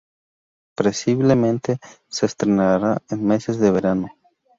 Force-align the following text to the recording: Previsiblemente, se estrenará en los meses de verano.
Previsiblemente, 0.75 1.77
se 2.07 2.25
estrenará 2.25 2.93
en 3.11 3.19
los 3.19 3.19
meses 3.19 3.59
de 3.59 3.69
verano. 3.69 4.07